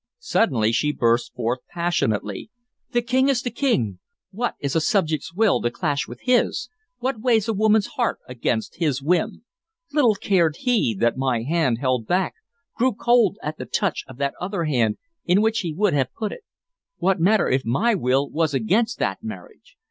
Suddenly 0.17 0.71
she 0.71 0.91
burst 0.91 1.31
forth 1.35 1.59
passionately: 1.71 2.49
"The 2.91 3.03
King 3.03 3.29
is 3.29 3.43
the 3.43 3.51
King! 3.51 3.99
What 4.31 4.55
is 4.59 4.75
a 4.75 4.81
subject's 4.81 5.31
will 5.31 5.61
to 5.61 5.69
clash 5.69 6.07
with 6.07 6.21
his? 6.21 6.69
What 6.97 7.19
weighs 7.19 7.47
a 7.47 7.53
woman's 7.53 7.85
heart 7.85 8.17
against 8.27 8.77
his 8.77 9.03
whim? 9.03 9.45
Little 9.93 10.15
cared 10.15 10.55
he 10.61 10.95
that 10.99 11.17
my 11.17 11.43
hand 11.43 11.77
held 11.81 12.07
back, 12.07 12.33
grew 12.75 12.93
cold 12.93 13.37
at 13.43 13.59
the 13.59 13.65
touch 13.67 14.03
of 14.07 14.17
that 14.17 14.33
other 14.41 14.63
hand 14.63 14.97
in 15.25 15.39
which 15.39 15.59
he 15.59 15.71
would 15.71 15.93
have 15.93 16.11
put 16.17 16.31
it. 16.31 16.41
What 16.97 17.19
matter 17.19 17.47
if 17.47 17.61
my 17.63 17.93
will 17.93 18.27
was 18.27 18.55
against 18.55 18.97
that 18.97 19.21
marriage? 19.21 19.77